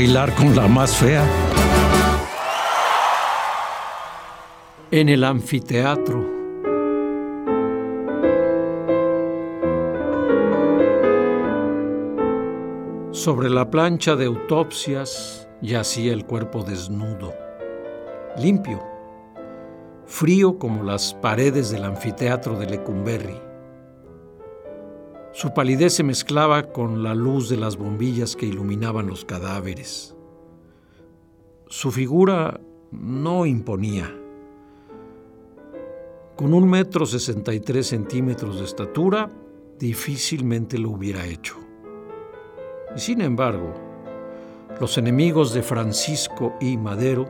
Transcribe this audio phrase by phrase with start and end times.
[0.00, 1.22] Bailar con la más fea.
[4.90, 6.26] En el anfiteatro.
[13.10, 17.34] Sobre la plancha de autopsias yacía el cuerpo desnudo,
[18.38, 18.82] limpio,
[20.06, 23.49] frío como las paredes del anfiteatro de Lecumberri.
[25.40, 30.14] Su palidez se mezclaba con la luz de las bombillas que iluminaban los cadáveres.
[31.66, 32.60] Su figura
[32.90, 34.14] no imponía.
[36.36, 39.32] Con un metro sesenta y tres centímetros de estatura,
[39.78, 41.56] difícilmente lo hubiera hecho.
[42.96, 43.72] Sin embargo,
[44.78, 47.26] los enemigos de Francisco y Madero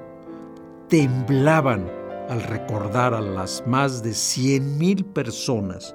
[0.89, 1.89] temblaban
[2.29, 5.95] al recordar a las más de 100.000 personas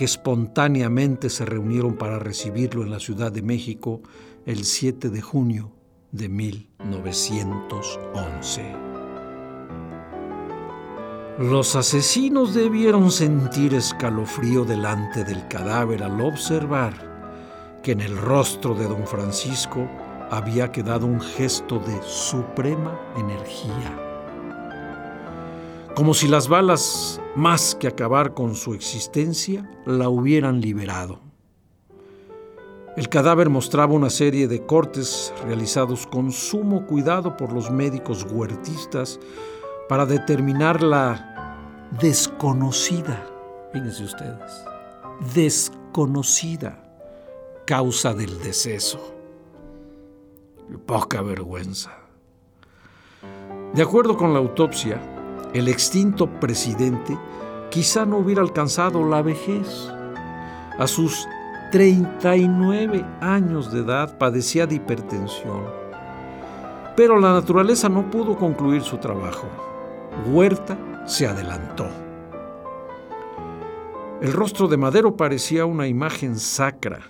[0.00, 4.00] que espontáneamente se reunieron para recibirlo en la Ciudad de México
[4.46, 5.72] el 7 de junio
[6.10, 8.74] de 1911.
[11.38, 16.94] Los asesinos debieron sentir escalofrío delante del cadáver al observar
[17.82, 19.86] que en el rostro de don Francisco
[20.30, 24.09] había quedado un gesto de suprema energía.
[25.94, 31.20] Como si las balas, más que acabar con su existencia, la hubieran liberado.
[32.96, 39.18] El cadáver mostraba una serie de cortes realizados con sumo cuidado por los médicos huertistas
[39.88, 41.56] para determinar la
[42.00, 43.26] desconocida,
[43.72, 44.64] fíjense ustedes,
[45.34, 46.78] desconocida
[47.66, 49.14] causa del deceso.
[50.86, 51.90] Poca vergüenza.
[53.74, 55.00] De acuerdo con la autopsia,
[55.54, 57.18] el extinto presidente
[57.70, 59.90] quizá no hubiera alcanzado la vejez.
[60.78, 61.26] A sus
[61.72, 65.64] 39 años de edad padecía de hipertensión.
[66.96, 69.46] Pero la naturaleza no pudo concluir su trabajo.
[70.26, 71.86] Huerta se adelantó.
[74.20, 77.00] El rostro de Madero parecía una imagen sacra,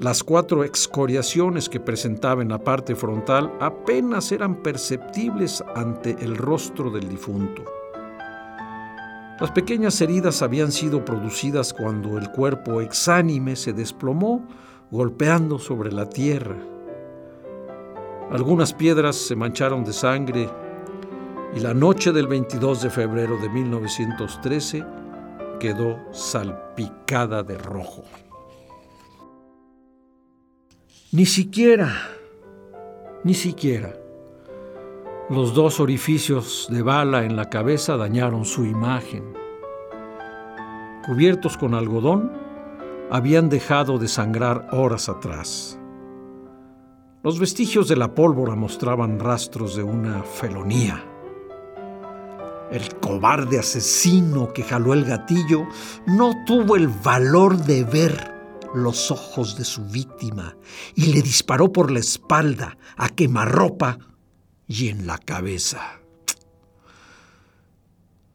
[0.00, 6.90] las cuatro excoriaciones que presentaba en la parte frontal apenas eran perceptibles ante el rostro
[6.90, 7.62] del difunto.
[9.38, 14.48] Las pequeñas heridas habían sido producidas cuando el cuerpo exánime se desplomó
[14.90, 16.56] golpeando sobre la tierra.
[18.30, 20.48] Algunas piedras se mancharon de sangre
[21.54, 24.82] y la noche del 22 de febrero de 1913
[25.58, 28.04] quedó salpicada de rojo.
[31.12, 31.92] Ni siquiera,
[33.24, 33.96] ni siquiera.
[35.28, 39.24] Los dos orificios de bala en la cabeza dañaron su imagen.
[41.04, 42.30] Cubiertos con algodón,
[43.10, 45.80] habían dejado de sangrar horas atrás.
[47.24, 51.04] Los vestigios de la pólvora mostraban rastros de una felonía.
[52.70, 55.66] El cobarde asesino que jaló el gatillo
[56.06, 58.39] no tuvo el valor de ver
[58.74, 60.56] los ojos de su víctima
[60.94, 63.98] y le disparó por la espalda a quemarropa
[64.66, 66.00] y en la cabeza.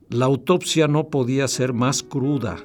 [0.10, 2.58] La autopsia no podía ser más cruda.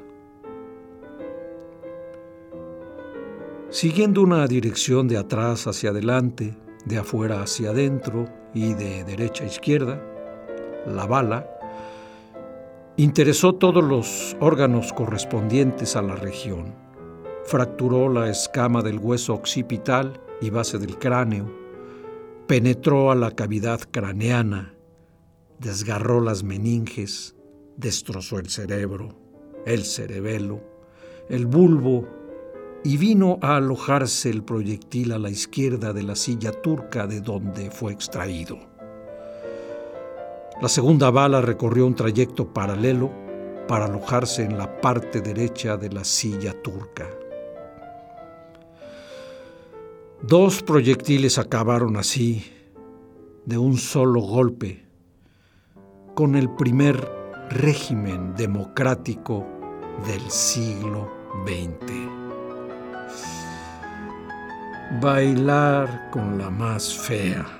[3.71, 9.47] Siguiendo una dirección de atrás hacia adelante, de afuera hacia adentro y de derecha a
[9.47, 10.03] izquierda,
[10.87, 11.49] la bala
[12.97, 16.90] interesó todos los órganos correspondientes a la región
[17.45, 21.51] fracturó la escama del hueso occipital y base del cráneo,
[22.47, 24.75] penetró a la cavidad craneana,
[25.59, 27.37] desgarró las meninges,
[27.77, 29.15] destrozó el cerebro,
[29.67, 30.61] el cerebelo,
[31.29, 32.09] el bulbo
[32.83, 37.71] y vino a alojarse el proyectil a la izquierda de la silla turca de donde
[37.71, 38.59] fue extraído.
[40.61, 43.11] La segunda bala recorrió un trayecto paralelo
[43.69, 47.07] para alojarse en la parte derecha de la silla turca.
[50.23, 52.45] Dos proyectiles acabaron así,
[53.47, 54.85] de un solo golpe,
[56.15, 57.11] con el primer
[57.49, 59.47] régimen democrático
[60.07, 61.11] del siglo
[61.47, 61.93] XX.
[65.01, 67.60] Bailar con la más fea.